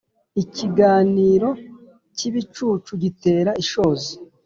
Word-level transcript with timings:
Ikiganiro 0.43 1.49
cy’ibicucu 2.15 2.91
gitera 3.03 3.51
ishozi 3.63 4.11